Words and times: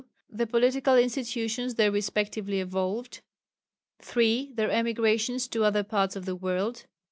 The 0.31 0.47
political 0.47 0.97
institutions 0.97 1.75
they 1.75 1.87
respectively 1.91 2.59
evolved. 2.59 3.19
3. 3.99 4.51
Their 4.55 4.71
emigrations 4.71 5.47
to 5.49 5.63
other 5.63 5.83
parts 5.83 6.15
of 6.15 6.25
the 6.25 6.35
world. 6.35 6.87